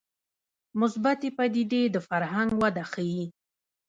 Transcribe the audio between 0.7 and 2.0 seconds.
مثبتې پدیدې د